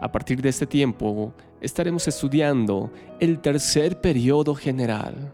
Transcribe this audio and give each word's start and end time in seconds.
A 0.00 0.10
partir 0.10 0.42
de 0.42 0.48
este 0.48 0.66
tiempo 0.66 1.32
estaremos 1.60 2.06
estudiando 2.08 2.90
el 3.20 3.40
tercer 3.40 4.00
periodo 4.00 4.54
general. 4.54 5.32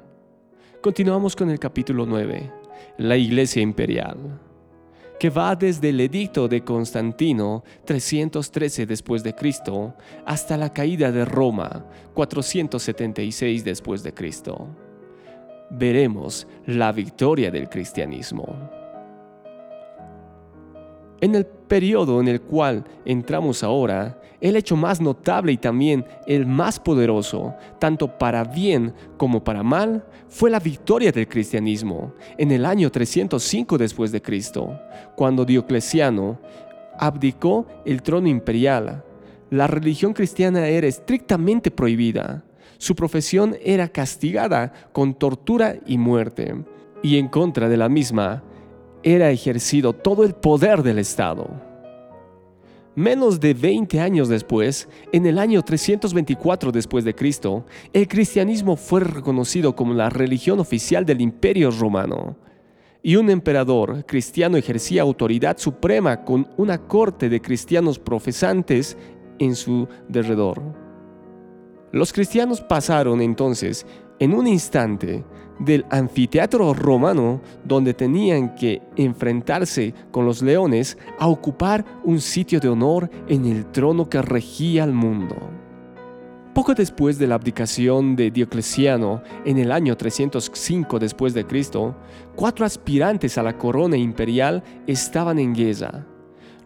Continuamos 0.82 1.34
con 1.34 1.50
el 1.50 1.58
capítulo 1.58 2.06
9, 2.06 2.52
la 2.98 3.16
Iglesia 3.16 3.62
Imperial, 3.62 4.40
que 5.18 5.30
va 5.30 5.56
desde 5.56 5.90
el 5.90 6.00
edicto 6.00 6.48
de 6.48 6.62
Constantino 6.62 7.64
313 7.84 8.86
después 8.86 9.22
de 9.22 9.34
Cristo 9.34 9.94
hasta 10.24 10.56
la 10.56 10.72
caída 10.72 11.10
de 11.10 11.24
Roma 11.24 11.86
476 12.14 13.64
después 13.64 14.02
de 14.02 14.14
Cristo. 14.14 14.68
Veremos 15.70 16.46
la 16.66 16.92
victoria 16.92 17.50
del 17.50 17.68
cristianismo. 17.68 18.79
En 21.20 21.34
el 21.34 21.44
periodo 21.44 22.20
en 22.20 22.28
el 22.28 22.40
cual 22.40 22.84
entramos 23.04 23.62
ahora, 23.62 24.20
el 24.40 24.56
hecho 24.56 24.74
más 24.74 25.00
notable 25.00 25.52
y 25.52 25.58
también 25.58 26.04
el 26.26 26.46
más 26.46 26.80
poderoso, 26.80 27.54
tanto 27.78 28.18
para 28.18 28.42
bien 28.44 28.94
como 29.18 29.44
para 29.44 29.62
mal, 29.62 30.04
fue 30.28 30.50
la 30.50 30.58
victoria 30.58 31.12
del 31.12 31.28
cristianismo 31.28 32.14
en 32.38 32.50
el 32.50 32.64
año 32.64 32.90
305 32.90 33.76
después 33.76 34.12
de 34.12 34.22
Cristo, 34.22 34.80
cuando 35.14 35.44
Diocleciano 35.44 36.38
abdicó 36.98 37.66
el 37.84 38.02
trono 38.02 38.28
imperial. 38.28 39.04
La 39.50 39.66
religión 39.66 40.14
cristiana 40.14 40.68
era 40.68 40.86
estrictamente 40.86 41.70
prohibida. 41.70 42.44
Su 42.78 42.94
profesión 42.94 43.56
era 43.62 43.88
castigada 43.88 44.72
con 44.92 45.14
tortura 45.14 45.76
y 45.86 45.98
muerte, 45.98 46.54
y 47.02 47.18
en 47.18 47.28
contra 47.28 47.68
de 47.68 47.76
la 47.76 47.88
misma 47.88 48.42
era 49.02 49.30
ejercido 49.30 49.92
todo 49.92 50.24
el 50.24 50.34
poder 50.34 50.82
del 50.82 50.98
Estado. 50.98 51.48
Menos 52.96 53.38
de 53.38 53.54
20 53.54 54.00
años 54.00 54.28
después, 54.28 54.88
en 55.12 55.24
el 55.24 55.38
año 55.38 55.62
324 55.62 56.72
después 56.72 57.04
de 57.04 57.14
Cristo, 57.14 57.64
el 57.92 58.08
cristianismo 58.08 58.76
fue 58.76 59.00
reconocido 59.00 59.76
como 59.76 59.94
la 59.94 60.10
religión 60.10 60.58
oficial 60.58 61.06
del 61.06 61.20
Imperio 61.20 61.70
Romano. 61.70 62.36
Y 63.02 63.16
un 63.16 63.30
emperador 63.30 64.04
cristiano 64.04 64.56
ejercía 64.56 65.02
autoridad 65.02 65.56
suprema 65.56 66.24
con 66.24 66.48
una 66.56 66.78
corte 66.78 67.28
de 67.28 67.40
cristianos 67.40 67.98
profesantes 67.98 68.98
en 69.38 69.54
su 69.54 69.88
derredor. 70.08 70.60
Los 71.92 72.12
cristianos 72.12 72.60
pasaron 72.60 73.22
entonces, 73.22 73.86
en 74.18 74.34
un 74.34 74.46
instante, 74.46 75.24
del 75.60 75.84
anfiteatro 75.90 76.74
romano 76.74 77.40
donde 77.64 77.94
tenían 77.94 78.54
que 78.54 78.82
enfrentarse 78.96 79.94
con 80.10 80.24
los 80.24 80.42
leones 80.42 80.98
a 81.18 81.28
ocupar 81.28 81.84
un 82.02 82.20
sitio 82.20 82.58
de 82.58 82.68
honor 82.68 83.10
en 83.28 83.44
el 83.44 83.66
trono 83.66 84.08
que 84.08 84.20
regía 84.22 84.84
el 84.84 84.92
mundo. 84.92 85.36
Poco 86.54 86.74
después 86.74 87.16
de 87.18 87.28
la 87.28 87.36
abdicación 87.36 88.16
de 88.16 88.32
Diocleciano 88.32 89.22
en 89.44 89.58
el 89.58 89.70
año 89.70 89.96
305 89.96 90.98
después 90.98 91.32
de 91.32 91.46
Cristo, 91.46 91.96
cuatro 92.34 92.66
aspirantes 92.66 93.38
a 93.38 93.44
la 93.44 93.56
corona 93.56 93.96
imperial 93.96 94.64
estaban 94.86 95.38
en 95.38 95.54
guerra. 95.54 96.06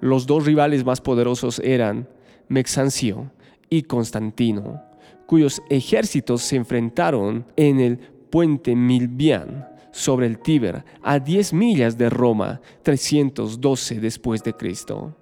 Los 0.01 0.27
dos 0.27 0.47
rivales 0.47 0.85
más 0.85 1.01
poderosos 1.01 1.59
eran 1.59 2.09
Mexancio 2.49 3.31
y 3.69 3.83
Constantino, 3.83 4.83
cuyos 5.27 5.63
ejércitos 5.69 6.43
se 6.43 6.57
enfrentaron 6.57 7.47
en 7.57 7.81
el 7.81 7.99
puente 8.35 8.75
Milvian 8.75 9.69
sobre 9.93 10.27
el 10.27 10.41
Tíber, 10.41 10.85
a 11.05 11.21
10 11.21 11.53
millas 11.53 11.97
de 11.97 12.11
Roma, 12.11 12.61
312 12.83 14.01
después 14.01 14.43
de 14.43 14.55
Cristo. 14.55 15.15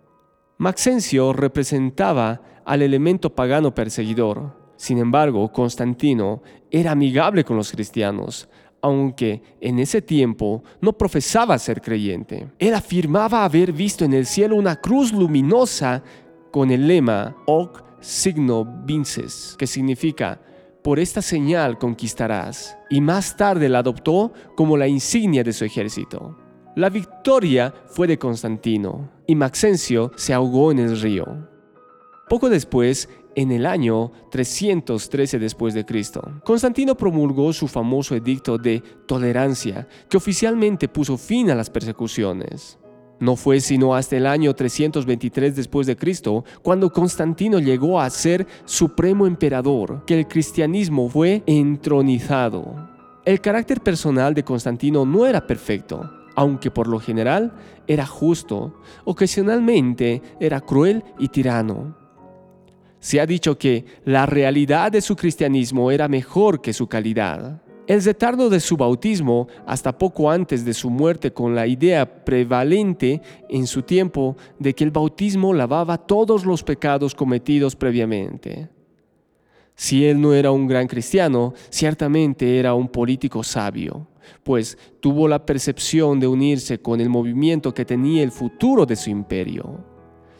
Maxencio 0.56 1.34
representaba 1.34 2.40
al 2.64 2.80
elemento 2.80 3.34
pagano 3.34 3.74
perseguidor. 3.74 4.56
Sin 4.76 4.96
embargo, 4.96 5.52
Constantino 5.52 6.40
era 6.70 6.92
amigable 6.92 7.44
con 7.44 7.58
los 7.58 7.70
cristianos, 7.70 8.48
aunque 8.80 9.42
en 9.60 9.78
ese 9.78 10.00
tiempo 10.00 10.64
no 10.80 10.96
profesaba 10.96 11.58
ser 11.58 11.82
creyente. 11.82 12.48
Él 12.58 12.72
afirmaba 12.72 13.44
haber 13.44 13.74
visto 13.74 14.06
en 14.06 14.14
el 14.14 14.24
cielo 14.24 14.56
una 14.56 14.76
cruz 14.76 15.12
luminosa 15.12 16.02
con 16.50 16.70
el 16.70 16.86
lema 16.86 17.36
Hoc 17.44 17.84
signo 18.00 18.64
vinces, 18.64 19.54
que 19.58 19.66
significa 19.66 20.40
por 20.82 20.98
esta 20.98 21.22
señal 21.22 21.78
conquistarás, 21.78 22.76
y 22.90 23.00
más 23.00 23.36
tarde 23.36 23.68
la 23.68 23.78
adoptó 23.78 24.32
como 24.56 24.76
la 24.76 24.88
insignia 24.88 25.44
de 25.44 25.52
su 25.52 25.64
ejército. 25.64 26.36
La 26.74 26.88
victoria 26.88 27.72
fue 27.86 28.06
de 28.06 28.18
Constantino, 28.18 29.10
y 29.26 29.34
Maxencio 29.34 30.10
se 30.16 30.34
ahogó 30.34 30.72
en 30.72 30.80
el 30.80 31.00
río. 31.00 31.48
Poco 32.28 32.48
después, 32.48 33.08
en 33.34 33.52
el 33.52 33.66
año 33.66 34.12
313 34.30 35.38
después 35.38 35.74
de 35.74 35.84
Cristo, 35.84 36.22
Constantino 36.44 36.96
promulgó 36.96 37.52
su 37.52 37.68
famoso 37.68 38.14
edicto 38.14 38.58
de 38.58 38.82
tolerancia, 39.06 39.86
que 40.08 40.16
oficialmente 40.16 40.88
puso 40.88 41.16
fin 41.16 41.50
a 41.50 41.54
las 41.54 41.70
persecuciones. 41.70 42.78
No 43.22 43.36
fue 43.36 43.60
sino 43.60 43.94
hasta 43.94 44.16
el 44.16 44.26
año 44.26 44.52
323 44.52 45.54
después 45.54 45.86
de 45.86 45.94
Cristo, 45.94 46.44
cuando 46.60 46.90
Constantino 46.90 47.60
llegó 47.60 48.00
a 48.00 48.10
ser 48.10 48.48
supremo 48.64 49.28
emperador, 49.28 50.04
que 50.04 50.18
el 50.18 50.26
cristianismo 50.26 51.08
fue 51.08 51.44
entronizado. 51.46 52.90
El 53.24 53.40
carácter 53.40 53.80
personal 53.80 54.34
de 54.34 54.42
Constantino 54.42 55.06
no 55.06 55.24
era 55.24 55.46
perfecto, 55.46 56.10
aunque 56.34 56.72
por 56.72 56.88
lo 56.88 56.98
general 56.98 57.52
era 57.86 58.06
justo, 58.06 58.80
ocasionalmente 59.04 60.20
era 60.40 60.60
cruel 60.60 61.04
y 61.16 61.28
tirano. 61.28 61.96
Se 62.98 63.20
ha 63.20 63.26
dicho 63.26 63.56
que 63.56 63.84
la 64.04 64.26
realidad 64.26 64.90
de 64.90 65.00
su 65.00 65.14
cristianismo 65.14 65.92
era 65.92 66.08
mejor 66.08 66.60
que 66.60 66.72
su 66.72 66.88
calidad. 66.88 67.62
El 67.86 68.02
retardo 68.02 68.48
de 68.48 68.60
su 68.60 68.76
bautismo 68.76 69.48
hasta 69.66 69.96
poco 69.98 70.30
antes 70.30 70.64
de 70.64 70.72
su 70.72 70.88
muerte 70.88 71.32
con 71.32 71.54
la 71.54 71.66
idea 71.66 72.24
prevalente 72.24 73.20
en 73.48 73.66
su 73.66 73.82
tiempo 73.82 74.36
de 74.58 74.72
que 74.72 74.84
el 74.84 74.92
bautismo 74.92 75.52
lavaba 75.52 75.98
todos 75.98 76.44
los 76.44 76.62
pecados 76.62 77.14
cometidos 77.14 77.74
previamente. 77.74 78.68
Si 79.74 80.04
él 80.06 80.20
no 80.20 80.32
era 80.32 80.52
un 80.52 80.68
gran 80.68 80.86
cristiano, 80.86 81.54
ciertamente 81.70 82.58
era 82.58 82.74
un 82.74 82.86
político 82.86 83.42
sabio, 83.42 84.06
pues 84.44 84.78
tuvo 85.00 85.26
la 85.26 85.44
percepción 85.44 86.20
de 86.20 86.28
unirse 86.28 86.78
con 86.78 87.00
el 87.00 87.08
movimiento 87.08 87.74
que 87.74 87.84
tenía 87.84 88.22
el 88.22 88.30
futuro 88.30 88.86
de 88.86 88.94
su 88.94 89.10
imperio. 89.10 89.84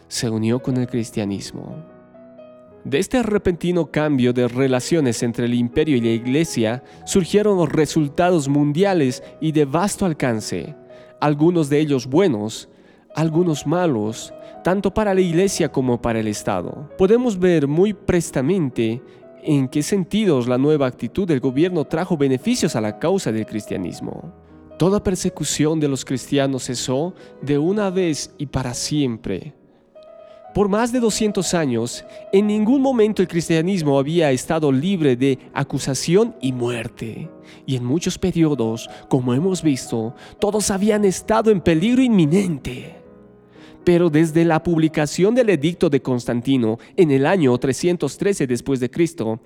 Se 0.07 0.31
unió 0.31 0.63
con 0.63 0.77
el 0.77 0.87
cristianismo. 0.87 1.92
De 2.85 2.99
este 2.99 3.23
repentino 3.23 3.93
cambio 3.93 4.33
de 4.33 4.49
relaciones 4.49 5.23
entre 5.23 5.47
el 5.47 5.55
imperio 5.55 5.97
y 5.97 6.01
la 6.01 6.11
iglesia 6.11 6.83
surgieron 7.07 7.65
resultados 7.69 8.49
mundiales 8.49 9.23
y 9.41 9.53
de 9.53 9.65
vasto 9.65 10.05
alcance, 10.05 10.75
algunos 11.21 11.69
de 11.69 11.79
ellos 11.79 12.09
buenos, 12.09 12.69
algunos 13.15 13.69
malos, 13.69 14.35
tanto 14.65 14.93
para 14.93 15.15
la 15.15 15.21
iglesia 15.21 15.71
como 15.71 16.03
para 16.03 16.19
el 16.19 16.27
Estado. 16.27 16.91
Podemos 16.99 17.39
ver 17.39 17.69
muy 17.69 17.93
prestamente 17.93 19.01
en 19.45 19.69
qué 19.69 19.83
sentidos 19.85 20.49
la 20.49 20.59
nueva 20.59 20.89
actitud 20.89 21.27
del 21.27 21.39
gobierno 21.39 21.85
trajo 21.85 22.17
beneficios 22.17 22.75
a 22.75 22.81
la 22.81 22.99
causa 22.99 23.31
del 23.31 23.47
cristianismo. 23.47 24.35
Toda 24.77 25.03
persecución 25.03 25.79
de 25.79 25.87
los 25.87 26.05
cristianos 26.05 26.65
cesó 26.65 27.15
de 27.43 27.59
una 27.59 27.91
vez 27.91 28.35
y 28.39 28.47
para 28.47 28.75
siempre. 28.75 29.55
Por 30.55 30.69
más 30.69 30.93
de 30.93 31.01
200 31.01 31.55
años, 31.55 32.05
en 32.31 32.47
ningún 32.47 32.83
momento 32.83 33.23
el 33.23 33.29
cristianismo 33.29 33.99
había 33.99 34.31
estado 34.33 34.71
libre 34.71 35.17
de 35.17 35.39
acusación 35.55 36.37
y 36.43 36.53
muerte. 36.53 37.31
Y 37.65 37.77
en 37.77 37.85
muchos 37.87 38.19
periodos, 38.19 38.91
como 39.09 39.33
hemos 39.33 39.63
visto, 39.63 40.15
todos 40.39 40.71
habían 40.71 41.07
estado 41.07 41.51
en 41.51 41.63
peligro 41.63 42.03
inminente. 42.03 42.97
Pero 43.83 44.11
desde 44.11 44.45
la 44.45 44.63
publicación 44.63 45.35
del 45.35 45.49
edicto 45.49 45.89
de 45.89 46.03
Constantino 46.03 46.79
en 46.97 47.11
el 47.11 47.25
año 47.25 47.57
313 47.57 48.47
después 48.47 48.79
de 48.79 48.91
Cristo, 48.91 49.41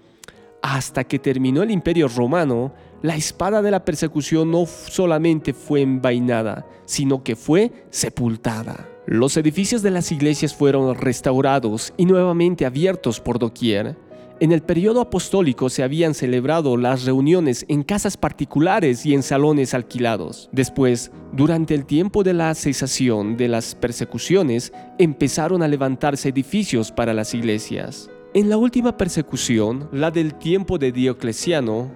hasta 0.61 1.05
que 1.05 1.21
terminó 1.21 1.63
el 1.63 1.71
imperio 1.71 2.09
romano, 2.09 2.73
la 3.03 3.15
espada 3.15 3.63
de 3.63 3.71
la 3.71 3.85
persecución 3.85 4.51
no 4.51 4.67
solamente 4.67 5.53
fue 5.53 5.83
envainada, 5.83 6.67
sino 6.85 7.23
que 7.23 7.37
fue 7.37 7.71
sepultada. 7.91 8.96
Los 9.07 9.37
edificios 9.37 9.83
de 9.83 9.93
las 9.93 10.11
iglesias 10.11 10.53
fueron 10.53 10.93
restaurados 10.97 11.93
y 11.97 12.07
nuevamente 12.07 12.67
abiertos 12.67 13.21
por 13.21 13.39
doquier. 13.39 13.97
En 14.41 14.51
el 14.51 14.63
periodo 14.63 15.01
apostólico 15.01 15.71
se 15.71 15.85
habían 15.85 16.13
celebrado 16.13 16.77
las 16.77 17.05
reuniones 17.05 17.65
en 17.69 17.85
casas 17.85 18.17
particulares 18.17 19.07
y 19.07 19.15
en 19.15 19.23
salones 19.23 19.75
alquilados. 19.75 20.51
Después, 20.51 21.13
durante 21.33 21.75
el 21.77 21.87
tiempo 21.87 22.25
de 22.25 22.35
la 22.35 22.53
cesación 22.57 23.37
de 23.37 23.47
las 23.47 23.77
persecuciones, 23.77 24.73
empezaron 24.99 25.63
a 25.63 25.69
levantarse 25.69 26.31
edificios 26.31 26.91
para 26.91 27.15
las 27.15 27.33
iglesias. 27.33 28.11
En 28.35 28.51
la 28.51 28.57
última 28.57 28.97
persecución, 28.97 29.89
la 29.93 30.11
del 30.11 30.35
tiempo 30.35 30.79
de 30.79 30.91
Diocleciano, 30.91 31.93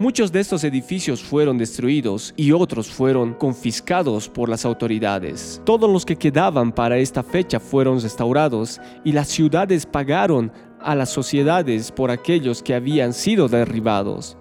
Muchos 0.00 0.32
de 0.32 0.40
estos 0.40 0.64
edificios 0.64 1.22
fueron 1.22 1.56
destruidos 1.56 2.34
y 2.36 2.50
otros 2.50 2.88
fueron 2.88 3.32
confiscados 3.32 4.28
por 4.28 4.48
las 4.48 4.64
autoridades. 4.64 5.62
Todos 5.64 5.88
los 5.88 6.04
que 6.04 6.16
quedaban 6.16 6.72
para 6.72 6.98
esta 6.98 7.22
fecha 7.22 7.60
fueron 7.60 8.00
restaurados 8.00 8.80
y 9.04 9.12
las 9.12 9.28
ciudades 9.28 9.86
pagaron 9.86 10.50
a 10.80 10.96
las 10.96 11.10
sociedades 11.10 11.92
por 11.92 12.10
aquellos 12.10 12.60
que 12.60 12.74
habían 12.74 13.12
sido 13.12 13.46
derribados. 13.46 14.36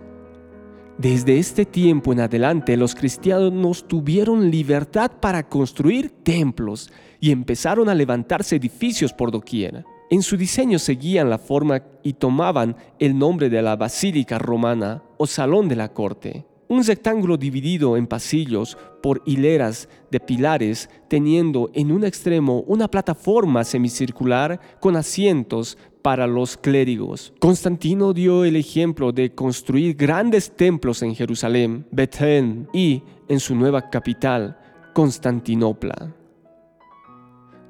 Desde 0.97 1.37
este 1.37 1.65
tiempo 1.65 2.13
en 2.13 2.21
adelante 2.21 2.75
los 2.75 2.95
cristianos 2.95 3.87
tuvieron 3.87 4.49
libertad 4.49 5.11
para 5.19 5.47
construir 5.47 6.09
templos 6.23 6.91
y 7.19 7.29
empezaron 7.29 7.89
a 7.89 7.95
levantarse 7.95 8.55
edificios 8.55 9.13
por 9.13 9.29
doquier. 9.29 9.85
En 10.13 10.21
su 10.21 10.37
diseño 10.37 10.77
seguían 10.77 11.31
la 11.31 11.39
forma 11.39 11.81
y 12.03 12.13
tomaban 12.13 12.75
el 12.99 13.17
nombre 13.17 13.49
de 13.49 13.63
la 13.63 13.75
Basílica 13.75 14.37
Romana 14.37 15.01
o 15.17 15.25
Salón 15.25 15.67
de 15.67 15.75
la 15.75 15.91
Corte. 15.91 16.45
Un 16.67 16.83
rectángulo 16.83 17.35
dividido 17.35 17.97
en 17.97 18.05
pasillos 18.05 18.77
por 19.01 19.23
hileras 19.25 19.89
de 20.11 20.19
pilares, 20.19 20.87
teniendo 21.07 21.71
en 21.73 21.91
un 21.91 22.03
extremo 22.03 22.59
una 22.67 22.87
plataforma 22.87 23.63
semicircular 23.63 24.59
con 24.79 24.97
asientos 24.97 25.79
para 26.03 26.27
los 26.27 26.57
clérigos. 26.57 27.33
Constantino 27.39 28.13
dio 28.13 28.45
el 28.45 28.55
ejemplo 28.55 29.11
de 29.13 29.33
construir 29.33 29.95
grandes 29.95 30.55
templos 30.55 31.01
en 31.01 31.15
Jerusalén, 31.15 31.87
Betel 31.89 32.67
y 32.71 33.01
en 33.27 33.39
su 33.39 33.55
nueva 33.55 33.89
capital, 33.89 34.59
Constantinopla. 34.93 36.22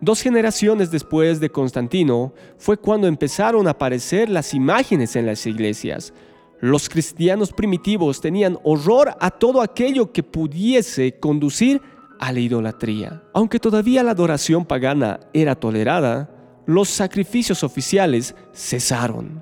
Dos 0.03 0.21
generaciones 0.21 0.91
después 0.91 1.39
de 1.39 1.49
Constantino 1.49 2.33
fue 2.57 2.75
cuando 2.75 3.07
empezaron 3.07 3.67
a 3.67 3.69
aparecer 3.69 4.27
las 4.27 4.53
imágenes 4.53 5.15
en 5.15 5.25
las 5.25 5.45
iglesias. 5.45 6.13
Los 6.59 6.89
cristianos 6.89 7.53
primitivos 7.53 8.19
tenían 8.19 8.59
horror 8.65 9.15
a 9.21 9.31
todo 9.31 9.61
aquello 9.61 10.11
que 10.11 10.21
pudiese 10.21 11.17
conducir 11.21 11.81
a 12.19 12.33
la 12.33 12.41
idolatría. 12.41 13.23
Aunque 13.33 13.59
todavía 13.59 14.03
la 14.03 14.11
adoración 14.11 14.65
pagana 14.65 15.21
era 15.31 15.55
tolerada, 15.55 16.29
los 16.65 16.89
sacrificios 16.89 17.63
oficiales 17.63 18.35
cesaron. 18.53 19.41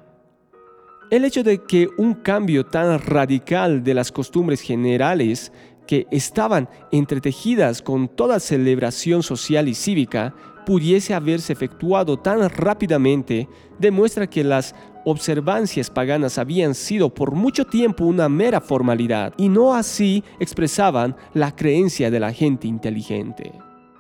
El 1.10 1.26
hecho 1.26 1.42
de 1.42 1.64
que 1.64 1.90
un 1.98 2.14
cambio 2.14 2.68
tan 2.68 3.00
radical 3.00 3.84
de 3.84 3.96
las 3.96 4.12
costumbres 4.12 4.62
generales 4.62 5.52
que 5.88 6.08
estaban 6.12 6.70
entretejidas 6.92 7.82
con 7.82 8.08
toda 8.08 8.40
celebración 8.40 9.24
social 9.24 9.68
y 9.68 9.76
cívica 9.76 10.34
pudiese 10.72 11.14
haberse 11.14 11.52
efectuado 11.52 12.18
tan 12.18 12.50
rápidamente 12.50 13.50
demuestra 13.78 14.26
que 14.26 14.42
las 14.42 14.74
observancias 15.04 15.90
paganas 15.90 16.38
habían 16.38 16.76
sido 16.76 17.14
por 17.14 17.36
mucho 17.36 17.66
tiempo 17.66 18.06
una 18.06 18.30
mera 18.30 18.62
formalidad 18.62 19.34
y 19.36 19.50
no 19.50 19.74
así 19.74 20.24
expresaban 20.40 21.18
la 21.34 21.54
creencia 21.54 22.10
de 22.10 22.22
la 22.22 22.32
gente 22.32 22.70
inteligente. 22.70 23.52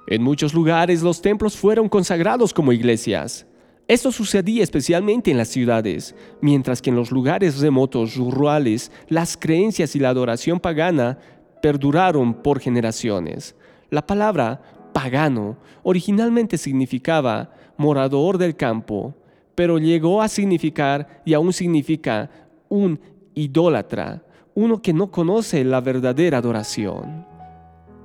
En 0.07 0.23
muchos 0.23 0.53
lugares 0.53 1.01
los 1.01 1.21
templos 1.21 1.57
fueron 1.57 1.89
consagrados 1.89 2.53
como 2.53 2.71
iglesias. 2.71 3.45
Esto 3.89 4.09
sucedía 4.13 4.63
especialmente 4.63 5.29
en 5.29 5.35
las 5.35 5.49
ciudades, 5.49 6.15
mientras 6.39 6.81
que 6.81 6.89
en 6.89 6.95
los 6.95 7.11
lugares 7.11 7.59
remotos 7.59 8.15
rurales 8.15 8.93
las 9.09 9.35
creencias 9.35 9.93
y 9.97 9.99
la 9.99 10.07
adoración 10.07 10.61
pagana 10.61 11.17
perduraron 11.61 12.33
por 12.33 12.61
generaciones. 12.61 13.57
La 13.89 14.07
palabra 14.07 14.61
pagano 14.93 15.57
originalmente 15.83 16.57
significaba 16.57 17.51
morador 17.77 18.37
del 18.37 18.55
campo, 18.55 19.15
pero 19.55 19.77
llegó 19.77 20.21
a 20.21 20.27
significar 20.27 21.21
y 21.25 21.33
aún 21.33 21.53
significa 21.53 22.29
un 22.69 22.99
idólatra, 23.33 24.23
uno 24.53 24.81
que 24.81 24.93
no 24.93 25.11
conoce 25.11 25.63
la 25.63 25.81
verdadera 25.81 26.37
adoración. 26.37 27.25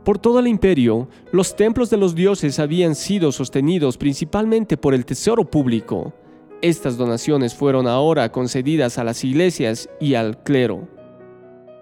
Por 0.04 0.18
todo 0.18 0.38
el 0.38 0.46
imperio, 0.46 1.08
los 1.32 1.56
templos 1.56 1.90
de 1.90 1.96
los 1.96 2.14
dioses 2.14 2.58
habían 2.60 2.94
sido 2.94 3.32
sostenidos 3.32 3.96
principalmente 3.98 4.76
por 4.76 4.94
el 4.94 5.04
tesoro 5.04 5.44
público. 5.44 6.12
Estas 6.62 6.96
donaciones 6.96 7.54
fueron 7.54 7.86
ahora 7.88 8.30
concedidas 8.30 8.98
a 8.98 9.04
las 9.04 9.24
iglesias 9.24 9.90
y 10.00 10.14
al 10.14 10.42
clero 10.42 10.95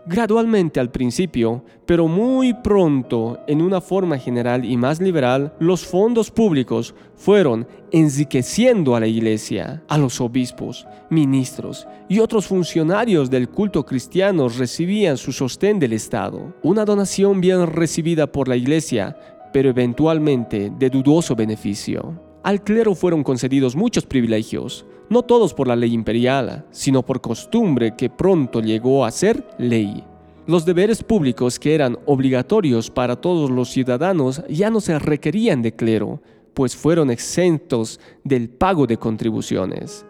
gradualmente 0.06 0.81
al 0.81 0.91
principio, 0.91 1.65
pero 1.87 2.09
muy 2.09 2.55
pronto, 2.55 3.41
en 3.47 3.62
una 3.62 3.81
forma 3.81 4.19
general 4.19 4.65
y 4.65 4.77
más 4.77 5.01
liberal, 5.01 5.55
los 5.59 5.85
fondos 5.85 6.31
públicos 6.31 6.95
fueron 7.17 7.67
enriqueciendo 7.91 8.97
a 8.97 9.01
la 9.01 9.06
iglesia, 9.06 9.83
a 9.89 9.99
los 9.99 10.21
obispos, 10.21 10.87
ministros 11.11 11.87
y 12.09 12.19
otros 12.19 12.47
funcionarios 12.47 13.31
del 13.31 13.49
culto 13.49 13.85
cristiano 13.85 14.49
recibían 14.49 15.17
su 15.17 15.33
sostén 15.33 15.79
del 15.79 15.93
Estado. 15.93 16.55
Una 16.62 16.85
donación 16.85 17.41
bien 17.41 17.67
recibida 17.67 18.27
por 18.27 18.49
la 18.49 18.57
iglesia, 18.57 19.17
pero 19.53 19.71
eventualmente 19.71 20.73
de 20.77 20.91
dudoso 20.91 21.35
beneficio. 21.37 22.24
Al 22.44 22.62
clero 22.62 22.94
fueron 22.94 23.25
concedidos 23.25 23.75
muchos 23.75 24.05
privilegios, 24.05 24.85
no 25.08 25.23
todos 25.23 25.55
por 25.55 25.67
la 25.67 25.76
ley 25.76 25.94
imperial, 25.94 26.67
sino 26.70 27.02
por 27.02 27.23
costumbre 27.23 27.96
que 27.96 28.11
pronto 28.11 28.61
llegó 28.61 29.06
a 29.06 29.11
ser 29.11 29.49
ley. 29.56 30.05
Los 30.46 30.67
deberes 30.67 31.02
públicos 31.02 31.58
que 31.58 31.75
eran 31.75 31.99
obligatorios 32.05 32.91
para 32.91 33.17
todos 33.17 33.50
los 33.50 33.70
ciudadanos 33.70 34.43
ya 34.50 34.69
no 34.69 34.82
se 34.82 34.99
requerían 34.99 35.62
de 35.62 35.75
clero, 35.75 36.20
pues 36.52 36.76
fueron 36.76 37.11
exentos 37.11 37.99
del 38.25 38.50
pago 38.50 38.87
de 38.87 38.99
contribuciones. 38.99 40.05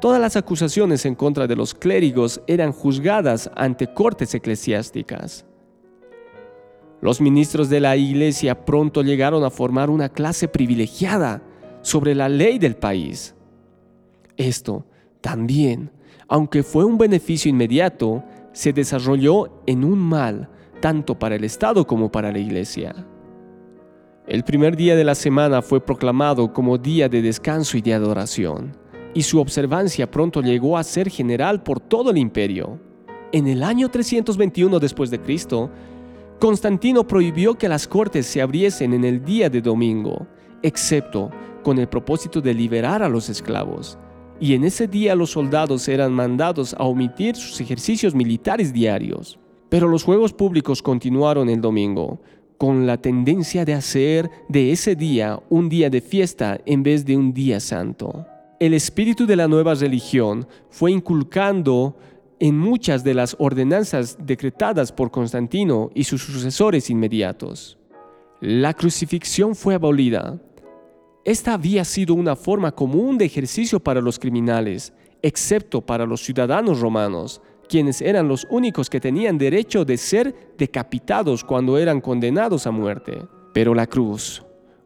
Todas 0.00 0.20
las 0.20 0.34
acusaciones 0.34 1.06
en 1.06 1.14
contra 1.14 1.46
de 1.46 1.54
los 1.54 1.72
clérigos 1.72 2.40
eran 2.48 2.72
juzgadas 2.72 3.48
ante 3.54 3.94
cortes 3.94 4.34
eclesiásticas. 4.34 5.46
Los 7.04 7.20
ministros 7.20 7.68
de 7.68 7.80
la 7.80 7.98
iglesia 7.98 8.64
pronto 8.64 9.02
llegaron 9.02 9.44
a 9.44 9.50
formar 9.50 9.90
una 9.90 10.08
clase 10.08 10.48
privilegiada 10.48 11.42
sobre 11.82 12.14
la 12.14 12.30
ley 12.30 12.58
del 12.58 12.76
país. 12.76 13.34
Esto 14.38 14.86
también, 15.20 15.90
aunque 16.28 16.62
fue 16.62 16.82
un 16.82 16.96
beneficio 16.96 17.50
inmediato, 17.50 18.24
se 18.54 18.72
desarrolló 18.72 19.60
en 19.66 19.84
un 19.84 19.98
mal 19.98 20.48
tanto 20.80 21.18
para 21.18 21.34
el 21.36 21.44
Estado 21.44 21.86
como 21.86 22.10
para 22.10 22.32
la 22.32 22.38
Iglesia. 22.38 22.94
El 24.26 24.42
primer 24.42 24.74
día 24.74 24.96
de 24.96 25.04
la 25.04 25.14
semana 25.14 25.60
fue 25.60 25.84
proclamado 25.84 26.54
como 26.54 26.78
día 26.78 27.10
de 27.10 27.20
descanso 27.20 27.76
y 27.76 27.82
de 27.82 27.92
adoración, 27.92 28.78
y 29.12 29.24
su 29.24 29.40
observancia 29.40 30.10
pronto 30.10 30.40
llegó 30.40 30.78
a 30.78 30.82
ser 30.82 31.10
general 31.10 31.62
por 31.64 31.80
todo 31.80 32.12
el 32.12 32.16
imperio. 32.16 32.80
En 33.30 33.46
el 33.46 33.62
año 33.62 33.90
321 33.90 34.80
después 34.80 35.10
de 35.10 35.20
Cristo, 35.20 35.70
Constantino 36.40 37.06
prohibió 37.06 37.54
que 37.54 37.68
las 37.68 37.88
cortes 37.88 38.26
se 38.26 38.42
abriesen 38.42 38.92
en 38.92 39.04
el 39.04 39.24
día 39.24 39.48
de 39.48 39.60
domingo, 39.60 40.26
excepto 40.62 41.30
con 41.62 41.78
el 41.78 41.88
propósito 41.88 42.40
de 42.40 42.54
liberar 42.54 43.02
a 43.02 43.08
los 43.08 43.28
esclavos 43.28 43.98
y 44.40 44.54
en 44.54 44.64
ese 44.64 44.88
día 44.88 45.14
los 45.14 45.30
soldados 45.30 45.88
eran 45.88 46.12
mandados 46.12 46.74
a 46.78 46.84
omitir 46.84 47.36
sus 47.36 47.60
ejercicios 47.60 48.14
militares 48.14 48.72
diarios. 48.72 49.38
Pero 49.68 49.88
los 49.88 50.04
juegos 50.04 50.32
públicos 50.32 50.82
continuaron 50.82 51.48
el 51.48 51.60
domingo, 51.60 52.20
con 52.58 52.86
la 52.86 52.98
tendencia 52.98 53.64
de 53.64 53.74
hacer 53.74 54.30
de 54.48 54.72
ese 54.72 54.94
día 54.94 55.40
un 55.50 55.68
día 55.68 55.90
de 55.90 56.00
fiesta 56.00 56.60
en 56.66 56.82
vez 56.82 57.04
de 57.04 57.16
un 57.16 57.32
día 57.32 57.58
santo. 57.60 58.26
El 58.60 58.74
espíritu 58.74 59.26
de 59.26 59.36
la 59.36 59.48
nueva 59.48 59.74
religión 59.74 60.46
fue 60.70 60.92
inculcando 60.92 61.96
en 62.44 62.58
muchas 62.58 63.02
de 63.04 63.14
las 63.14 63.36
ordenanzas 63.38 64.18
decretadas 64.20 64.92
por 64.92 65.10
Constantino 65.10 65.90
y 65.94 66.04
sus 66.04 66.22
sucesores 66.22 66.90
inmediatos. 66.90 67.78
La 68.42 68.74
crucifixión 68.74 69.54
fue 69.54 69.74
abolida, 69.74 70.38
esta 71.24 71.54
había 71.54 71.86
sido 71.86 72.12
una 72.12 72.36
forma 72.36 72.72
común 72.72 73.16
de 73.16 73.24
ejercicio 73.24 73.80
para 73.80 74.02
los 74.02 74.18
criminales, 74.18 74.92
excepto 75.22 75.80
para 75.80 76.04
los 76.04 76.22
ciudadanos 76.22 76.80
romanos, 76.80 77.40
quienes 77.66 78.02
eran 78.02 78.28
los 78.28 78.46
únicos 78.50 78.90
que 78.90 79.00
tenían 79.00 79.38
derecho 79.38 79.86
de 79.86 79.96
ser 79.96 80.52
decapitados 80.58 81.42
cuando 81.42 81.78
eran 81.78 82.02
condenados 82.02 82.66
a 82.66 82.70
muerte. 82.70 83.26
Pero 83.54 83.74
la 83.74 83.86
cruz, 83.86 84.44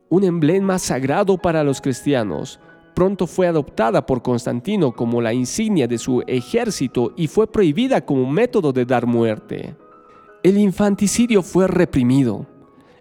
un 0.09 0.23
emblema 0.23 0.79
sagrado 0.79 1.39
para 1.39 1.65
los 1.65 1.81
cristianos, 1.81 2.61
pronto 2.99 3.29
fue 3.29 3.47
adoptada 3.47 4.05
por 4.05 4.23
Constantino 4.23 4.91
como 4.91 5.21
la 5.21 5.33
insignia 5.33 5.87
de 5.87 5.99
su 5.99 6.21
ejército 6.27 7.13
y 7.15 7.29
fue 7.29 7.47
prohibida 7.47 8.05
como 8.05 8.29
método 8.29 8.73
de 8.73 8.85
dar 8.85 9.07
muerte. 9.07 9.77
El 10.43 10.59
infanticidio 10.59 11.45
fue 11.45 11.69
reprimido 11.69 12.45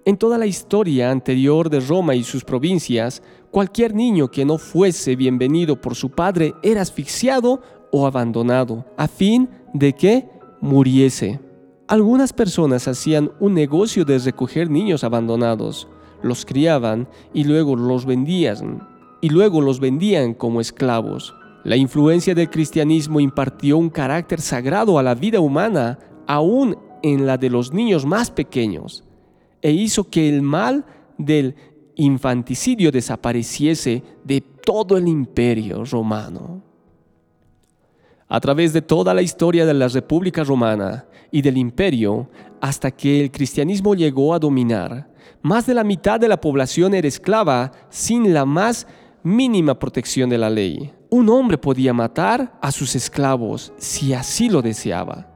en 0.05 0.15
toda 0.15 0.37
la 0.37 0.45
historia 0.45 1.09
anterior 1.09 1.71
de 1.71 1.79
Roma 1.79 2.13
y 2.13 2.23
sus 2.23 2.43
provincias, 2.45 3.23
cualquier 3.49 3.95
niño 3.95 4.29
que 4.29 4.45
no 4.45 4.59
fuese 4.59 5.15
bienvenido 5.15 5.81
por 5.81 5.95
su 5.95 6.11
padre 6.11 6.53
era 6.61 6.81
asfixiado 6.81 7.63
o 7.91 8.05
abandonado, 8.05 8.85
a 8.97 9.07
fin 9.07 9.49
de 9.73 9.93
que 9.93 10.29
muriese. 10.61 11.39
Algunas 11.87 12.33
personas 12.33 12.87
hacían 12.87 13.31
un 13.39 13.55
negocio 13.55 14.05
de 14.05 14.19
recoger 14.19 14.69
niños 14.69 15.03
abandonados, 15.03 15.87
los 16.21 16.45
criaban 16.45 17.07
y 17.33 17.45
luego 17.45 17.75
los 17.75 18.05
vendían, 18.05 18.96
y 19.21 19.29
luego 19.29 19.61
los 19.61 19.79
vendían 19.79 20.33
como 20.33 20.61
esclavos. 20.61 21.33
La 21.63 21.75
influencia 21.75 22.33
del 22.33 22.49
cristianismo 22.49 23.19
impartió 23.19 23.77
un 23.77 23.89
carácter 23.89 24.41
sagrado 24.41 24.99
a 24.99 25.03
la 25.03 25.15
vida 25.15 25.39
humana, 25.39 25.99
aún 26.27 26.77
en 27.03 27.25
la 27.25 27.37
de 27.37 27.49
los 27.49 27.73
niños 27.73 28.05
más 28.05 28.31
pequeños, 28.31 29.03
e 29.61 29.71
hizo 29.71 30.09
que 30.09 30.29
el 30.29 30.41
mal 30.41 30.85
del 31.17 31.55
infanticidio 31.95 32.91
desapareciese 32.91 34.03
de 34.23 34.41
todo 34.41 34.97
el 34.97 35.07
imperio 35.07 35.83
romano. 35.83 36.61
A 38.29 38.39
través 38.39 38.73
de 38.73 38.81
toda 38.81 39.13
la 39.13 39.21
historia 39.21 39.65
de 39.65 39.73
la 39.73 39.87
República 39.87 40.43
Romana 40.43 41.05
y 41.31 41.41
del 41.41 41.57
imperio, 41.57 42.29
hasta 42.61 42.91
que 42.91 43.21
el 43.21 43.31
cristianismo 43.31 43.95
llegó 43.95 44.33
a 44.33 44.39
dominar, 44.39 45.09
más 45.41 45.65
de 45.65 45.73
la 45.73 45.83
mitad 45.83 46.19
de 46.19 46.27
la 46.27 46.39
población 46.39 46.93
era 46.93 47.07
esclava 47.07 47.71
sin 47.89 48.33
la 48.33 48.45
más 48.45 48.87
mínima 49.27 49.77
protección 49.77 50.29
de 50.29 50.37
la 50.37 50.49
ley. 50.49 50.93
Un 51.09 51.29
hombre 51.29 51.57
podía 51.57 51.93
matar 51.93 52.57
a 52.61 52.71
sus 52.71 52.95
esclavos 52.95 53.73
si 53.77 54.13
así 54.13 54.49
lo 54.49 54.61
deseaba. 54.61 55.27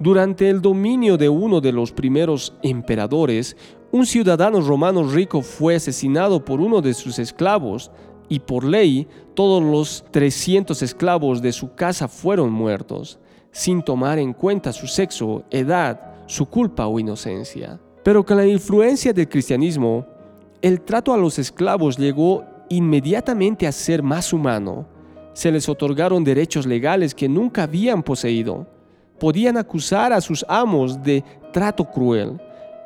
Durante 0.00 0.48
el 0.48 0.60
dominio 0.60 1.16
de 1.16 1.28
uno 1.28 1.60
de 1.60 1.72
los 1.72 1.92
primeros 1.92 2.54
emperadores, 2.62 3.56
un 3.92 4.04
ciudadano 4.04 4.60
romano 4.60 5.04
rico 5.04 5.42
fue 5.42 5.76
asesinado 5.76 6.44
por 6.44 6.60
uno 6.60 6.80
de 6.80 6.92
sus 6.92 7.18
esclavos 7.18 7.90
y 8.28 8.40
por 8.40 8.64
ley 8.64 9.06
todos 9.34 9.62
los 9.62 10.04
300 10.10 10.82
esclavos 10.82 11.40
de 11.40 11.52
su 11.52 11.74
casa 11.74 12.08
fueron 12.08 12.50
muertos, 12.50 13.20
sin 13.52 13.82
tomar 13.82 14.18
en 14.18 14.32
cuenta 14.32 14.72
su 14.72 14.86
sexo, 14.86 15.44
edad, 15.50 16.24
su 16.26 16.46
culpa 16.46 16.86
o 16.86 16.98
inocencia. 16.98 17.78
Pero 18.02 18.24
con 18.24 18.38
la 18.38 18.46
influencia 18.46 19.12
del 19.12 19.28
cristianismo, 19.28 20.06
el 20.62 20.80
trato 20.80 21.14
a 21.14 21.16
los 21.16 21.38
esclavos 21.38 21.96
llegó 21.96 22.44
inmediatamente 22.70 23.66
a 23.66 23.72
ser 23.72 24.02
más 24.02 24.32
humano. 24.32 24.86
Se 25.34 25.52
les 25.52 25.68
otorgaron 25.68 26.24
derechos 26.24 26.64
legales 26.64 27.14
que 27.14 27.28
nunca 27.28 27.64
habían 27.64 28.02
poseído. 28.02 28.66
Podían 29.18 29.58
acusar 29.58 30.14
a 30.14 30.20
sus 30.22 30.46
amos 30.48 31.02
de 31.02 31.22
trato 31.52 31.84
cruel 31.84 32.40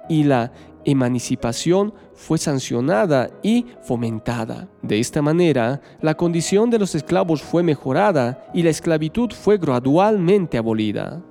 y 0.08 0.24
la 0.24 0.50
emancipación 0.84 1.94
fue 2.14 2.38
sancionada 2.38 3.30
y 3.42 3.66
fomentada. 3.82 4.68
De 4.82 4.98
esta 4.98 5.22
manera, 5.22 5.80
la 6.00 6.14
condición 6.14 6.70
de 6.70 6.78
los 6.78 6.94
esclavos 6.94 7.42
fue 7.42 7.62
mejorada 7.62 8.46
y 8.52 8.62
la 8.62 8.70
esclavitud 8.70 9.30
fue 9.30 9.58
gradualmente 9.58 10.58
abolida. 10.58 11.22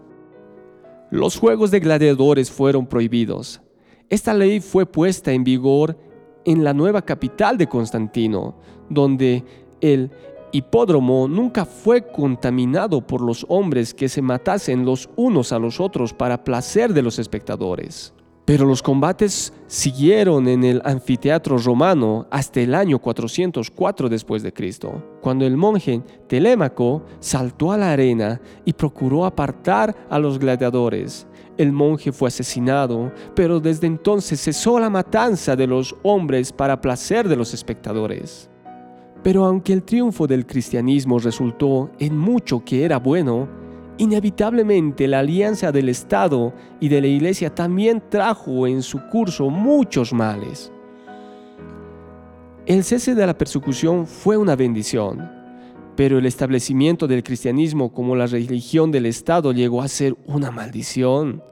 Los 1.09 1.37
juegos 1.37 1.69
de 1.71 1.79
gladiadores 1.79 2.49
fueron 2.49 2.87
prohibidos. 2.87 3.61
Esta 4.09 4.33
ley 4.33 4.59
fue 4.59 4.85
puesta 4.85 5.31
en 5.31 5.43
vigor 5.43 5.97
en 6.45 6.63
la 6.63 6.73
nueva 6.73 7.01
capital 7.01 7.57
de 7.57 7.67
Constantino, 7.67 8.55
donde 8.89 9.43
el 9.81 10.11
hipódromo 10.51 11.27
nunca 11.27 11.65
fue 11.65 12.07
contaminado 12.07 13.01
por 13.01 13.21
los 13.21 13.45
hombres 13.49 13.93
que 13.93 14.07
se 14.07 14.21
matasen 14.21 14.85
los 14.85 15.09
unos 15.15 15.51
a 15.51 15.59
los 15.59 15.79
otros 15.79 16.13
para 16.13 16.43
placer 16.43 16.93
de 16.93 17.01
los 17.01 17.19
espectadores. 17.19 18.13
Pero 18.45 18.65
los 18.65 18.83
combates 18.83 19.53
siguieron 19.67 20.49
en 20.49 20.65
el 20.65 20.81
anfiteatro 20.83 21.57
romano 21.57 22.27
hasta 22.29 22.59
el 22.59 22.75
año 22.75 22.99
404 22.99 24.09
después 24.09 24.43
de 24.43 24.51
Cristo, 24.51 25.01
cuando 25.21 25.45
el 25.45 25.55
monje 25.55 26.01
Telémaco 26.27 27.03
saltó 27.19 27.71
a 27.71 27.77
la 27.77 27.93
arena 27.93 28.41
y 28.65 28.73
procuró 28.73 29.25
apartar 29.25 29.95
a 30.09 30.19
los 30.19 30.39
gladiadores. 30.39 31.25
El 31.57 31.71
monje 31.71 32.11
fue 32.11 32.29
asesinado, 32.29 33.11
pero 33.35 33.59
desde 33.59 33.87
entonces 33.87 34.41
cesó 34.41 34.79
la 34.79 34.89
matanza 34.89 35.55
de 35.55 35.67
los 35.67 35.95
hombres 36.03 36.51
para 36.51 36.81
placer 36.81 37.27
de 37.27 37.35
los 37.35 37.53
espectadores. 37.53 38.49
Pero 39.21 39.45
aunque 39.45 39.73
el 39.73 39.83
triunfo 39.83 40.27
del 40.27 40.45
cristianismo 40.45 41.19
resultó 41.19 41.91
en 41.99 42.17
mucho 42.17 42.63
que 42.65 42.83
era 42.83 42.97
bueno, 42.99 43.47
Inevitablemente 43.97 45.07
la 45.07 45.19
alianza 45.19 45.71
del 45.71 45.87
Estado 45.89 46.51
y 46.79 46.89
de 46.89 46.99
la 46.99 47.07
Iglesia 47.07 47.53
también 47.53 48.01
trajo 48.09 48.65
en 48.65 48.81
su 48.81 48.99
curso 49.09 49.49
muchos 49.51 50.13
males. 50.13 50.71
El 52.65 52.83
cese 52.83 53.13
de 53.13 53.27
la 53.27 53.37
persecución 53.37 54.07
fue 54.07 54.35
una 54.35 54.55
bendición, 54.55 55.29
pero 55.95 56.17
el 56.17 56.25
establecimiento 56.25 57.07
del 57.07 57.23
cristianismo 57.23 57.93
como 57.93 58.15
la 58.15 58.27
religión 58.27 58.91
del 58.91 59.05
Estado 59.05 59.51
llegó 59.51 59.81
a 59.81 59.87
ser 59.87 60.15
una 60.25 60.51
maldición. 60.51 61.43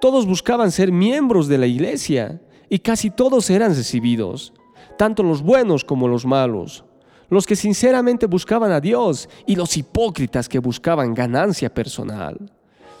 Todos 0.00 0.26
buscaban 0.26 0.70
ser 0.70 0.92
miembros 0.92 1.48
de 1.48 1.58
la 1.58 1.66
Iglesia 1.66 2.40
y 2.68 2.78
casi 2.78 3.10
todos 3.10 3.50
eran 3.50 3.74
recibidos, 3.74 4.52
tanto 4.96 5.22
los 5.22 5.42
buenos 5.42 5.84
como 5.84 6.08
los 6.08 6.24
malos 6.24 6.84
los 7.30 7.46
que 7.46 7.56
sinceramente 7.56 8.26
buscaban 8.26 8.72
a 8.72 8.80
Dios 8.80 9.28
y 9.46 9.54
los 9.56 9.76
hipócritas 9.76 10.48
que 10.48 10.58
buscaban 10.58 11.14
ganancia 11.14 11.72
personal. 11.72 12.36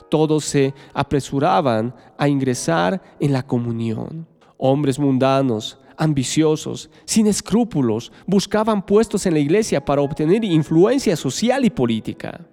Todos 0.08 0.44
se 0.44 0.72
apresuraban 0.94 1.94
a 2.16 2.28
ingresar 2.28 3.02
en 3.18 3.32
la 3.32 3.42
comunión. 3.42 4.26
Hombres 4.56 4.98
mundanos, 4.98 5.78
ambiciosos, 6.00 6.90
sin 7.04 7.26
escrúpulos, 7.26 8.10
buscaban 8.26 8.84
puestos 8.84 9.26
en 9.26 9.34
la 9.34 9.40
iglesia 9.40 9.84
para 9.84 10.00
obtener 10.00 10.42
influencia 10.44 11.14
social 11.14 11.64
y 11.64 11.70
política. 11.70 12.46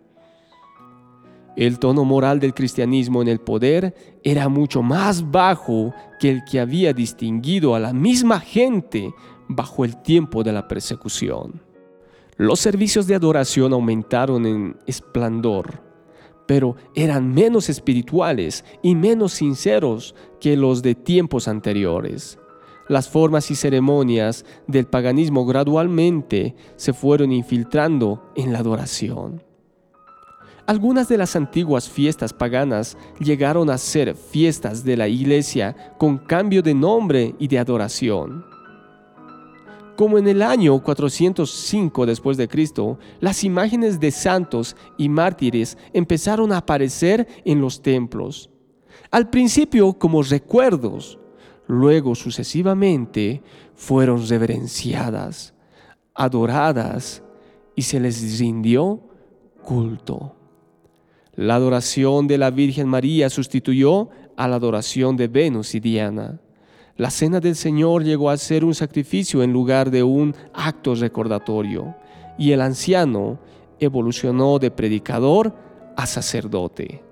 El 1.56 1.80
tono 1.80 2.06
moral 2.06 2.40
del 2.40 2.54
cristianismo 2.54 3.22
en 3.24 3.30
el 3.30 3.40
poder 3.40 3.96
era 4.24 4.48
mucho 4.48 4.84
más 4.84 5.32
bajo 5.32 5.92
que 6.20 6.30
el 6.30 6.44
que 6.44 6.60
había 6.60 6.94
distinguido 6.94 7.74
a 7.74 7.80
la 7.80 7.94
misma 7.94 8.40
gente 8.40 9.12
bajo 9.48 9.84
el 9.84 10.00
tiempo 10.04 10.44
de 10.44 10.52
la 10.52 10.68
persecución. 10.68 11.62
Los 12.36 12.60
servicios 12.60 13.08
de 13.08 13.16
adoración 13.16 13.74
aumentaron 13.74 14.46
en 14.46 14.78
esplendor, 14.86 15.82
pero 16.46 16.76
eran 16.94 17.34
menos 17.34 17.70
espirituales 17.70 18.64
y 18.84 18.94
menos 18.94 19.34
sinceros 19.34 20.14
que 20.40 20.56
los 20.56 20.84
de 20.84 20.94
tiempos 20.94 21.48
anteriores. 21.48 22.38
Las 22.90 23.10
formas 23.10 23.52
y 23.52 23.56
ceremonias 23.56 24.46
del 24.68 24.88
paganismo 24.88 25.46
gradualmente 25.46 26.56
se 26.76 26.94
fueron 26.94 27.32
infiltrando 27.32 28.32
en 28.36 28.54
la 28.54 28.60
adoración. 28.60 29.44
Algunas 30.68 31.08
de 31.08 31.18
las 31.18 31.36
antiguas 31.36 31.90
fiestas 31.90 32.34
paganas 32.34 32.98
llegaron 33.20 33.70
a 33.70 33.78
ser 33.78 34.16
fiestas 34.16 34.84
de 34.84 34.98
la 34.98 35.08
iglesia 35.08 35.96
con 35.98 36.18
cambio 36.18 36.62
de 36.62 36.74
nombre 36.74 37.36
y 37.40 37.48
de 37.48 37.60
adoración. 37.60 38.46
Como 39.96 40.18
en 40.18 40.28
el 40.28 40.42
año 40.42 40.78
405 40.84 42.06
después 42.06 42.38
de 42.38 42.48
Cristo, 42.48 43.00
las 43.20 43.44
imágenes 43.44 44.00
de 44.00 44.12
santos 44.12 44.76
y 44.98 45.10
mártires 45.10 45.78
empezaron 45.92 46.52
a 46.52 46.58
aparecer 46.58 47.28
en 47.46 47.62
los 47.62 47.82
templos. 47.82 48.50
Al 49.10 49.30
principio 49.30 49.94
como 49.94 50.22
recuerdos, 50.22 51.18
luego 51.68 52.16
sucesivamente 52.16 53.44
fueron 53.76 54.28
reverenciadas, 54.28 55.54
adoradas 56.16 57.22
y 57.76 57.84
se 57.84 58.00
les 58.00 58.40
rindió 58.40 59.02
culto. 59.64 60.36
La 61.36 61.56
adoración 61.56 62.28
de 62.28 62.40
la 62.40 62.50
Virgen 62.50 62.88
María 62.88 63.30
sustituyó 63.30 64.10
a 64.36 64.48
la 64.48 64.56
adoración 64.56 65.18
de 65.18 65.28
Venus 65.28 65.76
y 65.76 65.80
Diana. 65.80 66.40
La 66.96 67.12
cena 67.12 67.40
del 67.40 67.56
Señor 67.56 68.04
llegó 68.04 68.32
a 68.32 68.38
ser 68.38 68.66
un 68.66 68.74
sacrificio 68.74 69.44
en 69.44 69.54
lugar 69.54 69.92
de 69.92 70.02
un 70.02 70.34
acto 70.54 70.96
recordatorio, 70.96 71.96
y 72.40 72.54
el 72.54 72.62
anciano 72.62 73.40
evolucionó 73.80 74.58
de 74.58 74.72
predicador 74.72 75.54
a 75.96 76.08
sacerdote. 76.08 77.07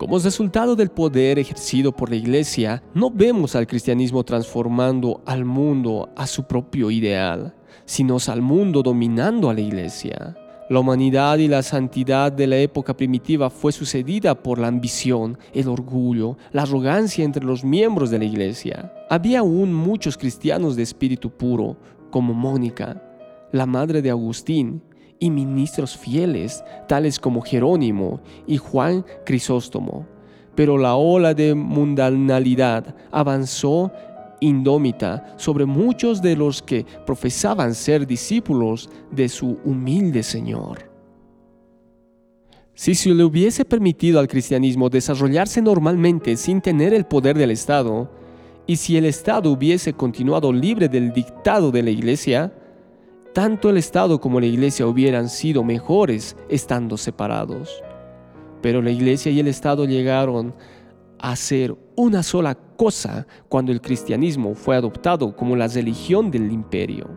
Como 0.00 0.18
resultado 0.18 0.76
del 0.76 0.88
poder 0.88 1.38
ejercido 1.38 1.92
por 1.92 2.08
la 2.08 2.16
Iglesia, 2.16 2.82
no 2.94 3.10
vemos 3.10 3.54
al 3.54 3.66
cristianismo 3.66 4.24
transformando 4.24 5.20
al 5.26 5.44
mundo 5.44 6.08
a 6.16 6.26
su 6.26 6.44
propio 6.44 6.90
ideal, 6.90 7.54
sino 7.84 8.16
al 8.28 8.40
mundo 8.40 8.82
dominando 8.82 9.50
a 9.50 9.52
la 9.52 9.60
Iglesia. 9.60 10.34
La 10.70 10.80
humanidad 10.80 11.36
y 11.36 11.48
la 11.48 11.62
santidad 11.62 12.32
de 12.32 12.46
la 12.46 12.56
época 12.56 12.96
primitiva 12.96 13.50
fue 13.50 13.72
sucedida 13.72 14.42
por 14.42 14.58
la 14.58 14.68
ambición, 14.68 15.36
el 15.52 15.68
orgullo, 15.68 16.38
la 16.50 16.62
arrogancia 16.62 17.22
entre 17.22 17.44
los 17.44 17.62
miembros 17.62 18.08
de 18.08 18.20
la 18.20 18.24
iglesia. 18.24 18.94
Había 19.10 19.40
aún 19.40 19.74
muchos 19.74 20.16
cristianos 20.16 20.76
de 20.76 20.82
espíritu 20.82 21.28
puro, 21.28 21.76
como 22.10 22.32
Mónica, 22.32 23.02
la 23.52 23.66
madre 23.66 24.00
de 24.00 24.08
Agustín, 24.08 24.82
y 25.20 25.30
ministros 25.30 25.96
fieles, 25.96 26.64
tales 26.88 27.20
como 27.20 27.42
Jerónimo 27.42 28.20
y 28.46 28.56
Juan 28.56 29.04
Crisóstomo. 29.24 30.06
Pero 30.56 30.76
la 30.76 30.96
ola 30.96 31.34
de 31.34 31.54
mundanalidad 31.54 32.96
avanzó 33.12 33.92
indómita 34.40 35.34
sobre 35.36 35.66
muchos 35.66 36.20
de 36.20 36.34
los 36.34 36.62
que 36.62 36.84
profesaban 37.06 37.74
ser 37.74 38.06
discípulos 38.06 38.90
de 39.10 39.28
su 39.28 39.58
humilde 39.64 40.22
Señor. 40.22 40.90
Si 42.74 42.94
se 42.94 43.10
le 43.10 43.24
hubiese 43.24 43.66
permitido 43.66 44.18
al 44.18 44.28
cristianismo 44.28 44.88
desarrollarse 44.88 45.60
normalmente 45.60 46.36
sin 46.36 46.62
tener 46.62 46.94
el 46.94 47.04
poder 47.04 47.36
del 47.36 47.50
Estado, 47.50 48.10
y 48.66 48.76
si 48.76 48.96
el 48.96 49.04
Estado 49.04 49.50
hubiese 49.50 49.92
continuado 49.92 50.52
libre 50.52 50.88
del 50.88 51.12
dictado 51.12 51.70
de 51.70 51.82
la 51.82 51.90
Iglesia, 51.90 52.52
tanto 53.32 53.70
el 53.70 53.76
Estado 53.76 54.20
como 54.20 54.40
la 54.40 54.46
Iglesia 54.46 54.86
hubieran 54.86 55.28
sido 55.28 55.62
mejores 55.62 56.36
estando 56.48 56.96
separados. 56.96 57.82
Pero 58.60 58.82
la 58.82 58.90
Iglesia 58.90 59.30
y 59.30 59.40
el 59.40 59.48
Estado 59.48 59.84
llegaron 59.84 60.54
a 61.18 61.36
ser 61.36 61.76
una 61.96 62.22
sola 62.22 62.56
cosa 62.76 63.26
cuando 63.48 63.72
el 63.72 63.80
cristianismo 63.80 64.54
fue 64.54 64.76
adoptado 64.76 65.36
como 65.36 65.54
la 65.54 65.68
religión 65.68 66.30
del 66.30 66.50
imperio. 66.50 67.08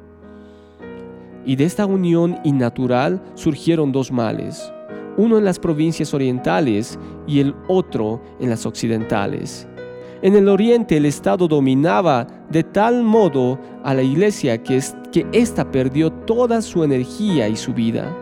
Y 1.45 1.55
de 1.55 1.65
esta 1.65 1.85
unión 1.85 2.39
innatural 2.43 3.21
surgieron 3.33 3.91
dos 3.91 4.11
males, 4.11 4.71
uno 5.17 5.37
en 5.37 5.45
las 5.45 5.59
provincias 5.59 6.13
orientales 6.13 6.97
y 7.27 7.39
el 7.39 7.55
otro 7.67 8.21
en 8.39 8.49
las 8.49 8.65
occidentales. 8.65 9.67
En 10.23 10.37
el 10.37 10.47
oriente 10.47 10.95
el 10.95 11.05
Estado 11.05 11.49
dominaba 11.49 12.25
de 12.49 12.63
tal 12.63 13.03
modo 13.03 13.59
a 13.83 13.93
la 13.93 14.03
iglesia 14.03 14.63
que, 14.63 14.79
ésta 15.33 15.69
perdió 15.69 16.13
toda 16.13 16.61
su 16.61 16.85
energía 16.85 17.49
y 17.49 17.57
su 17.57 17.73
vida. 17.73 18.15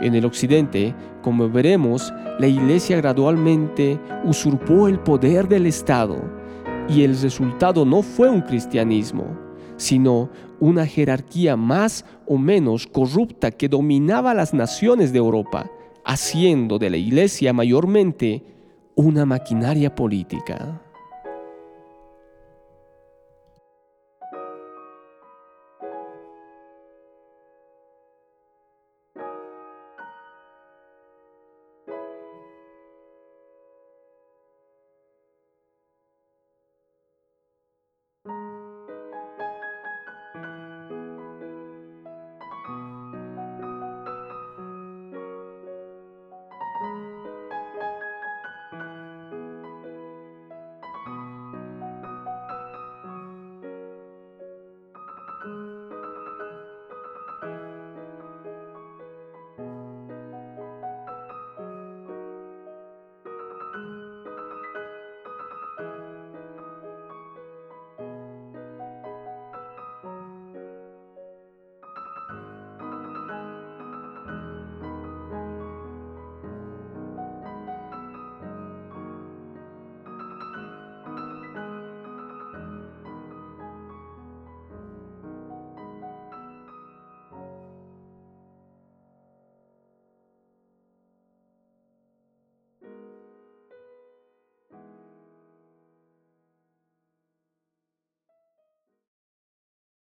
En 0.00 0.14
el 0.14 0.24
occidente, 0.24 0.94
como 1.20 1.50
veremos, 1.50 2.14
la 2.38 2.46
iglesia 2.46 2.96
gradualmente 2.98 3.98
usurpó 4.22 4.86
el 4.86 5.00
poder 5.00 5.48
del 5.48 5.66
Estado 5.66 6.22
y 6.88 7.02
el 7.02 7.20
resultado 7.20 7.84
no 7.84 8.02
fue 8.02 8.30
un 8.30 8.42
cristianismo, 8.42 9.36
sino 9.76 10.30
una 10.60 10.86
jerarquía 10.86 11.56
más 11.56 12.04
o 12.24 12.38
menos 12.38 12.86
corrupta 12.86 13.50
que 13.50 13.68
dominaba 13.68 14.32
las 14.32 14.54
naciones 14.54 15.12
de 15.12 15.18
Europa, 15.18 15.68
haciendo 16.04 16.78
de 16.78 16.90
la 16.90 16.98
iglesia 16.98 17.52
mayormente 17.52 18.44
una 18.94 19.26
maquinaria 19.26 19.92
política. 19.92 20.80